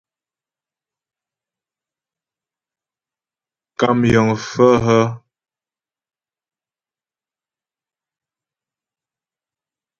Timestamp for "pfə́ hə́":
4.41-5.03